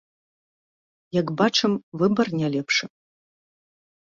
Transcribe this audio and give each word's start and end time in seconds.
Як 1.19 1.27
бачым, 1.41 1.71
выбар 2.03 2.27
не 2.41 2.47
лепшы. 2.57 2.85